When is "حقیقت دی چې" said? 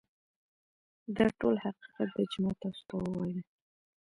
1.65-2.37